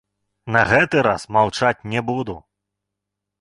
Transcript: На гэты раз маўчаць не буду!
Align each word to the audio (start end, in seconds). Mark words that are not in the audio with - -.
На 0.53 0.61
гэты 0.71 1.03
раз 1.07 1.25
маўчаць 1.35 1.85
не 1.93 2.01
буду! 2.09 2.35